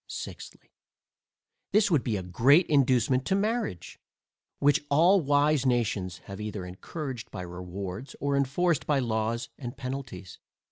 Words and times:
Sixthly, 0.07 0.71
This 1.73 1.91
would 1.91 2.03
be 2.03 2.17
a 2.17 2.23
great 2.23 2.65
inducement 2.65 3.23
to 3.27 3.35
marriage, 3.35 3.99
which 4.57 4.83
all 4.89 5.21
wise 5.21 5.63
nations 5.63 6.21
have 6.25 6.41
either 6.41 6.65
encouraged 6.65 7.29
by 7.29 7.43
rewards, 7.43 8.15
or 8.19 8.35
enforced 8.35 8.87
by 8.87 8.97
laws 8.97 9.49
and 9.59 9.77
penalties. 9.77 10.39